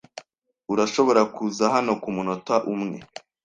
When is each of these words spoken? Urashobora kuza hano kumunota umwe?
Urashobora 0.73 1.21
kuza 1.35 1.65
hano 1.75 1.91
kumunota 2.03 2.55
umwe? 2.73 2.97